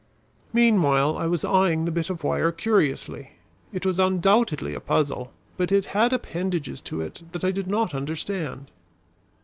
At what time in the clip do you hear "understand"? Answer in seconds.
7.93-8.71